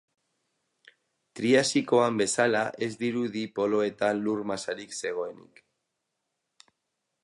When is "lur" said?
4.27-4.45